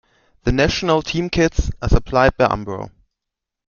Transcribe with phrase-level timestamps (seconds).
[0.45, 2.89] The national team kits are supplied by Umbro.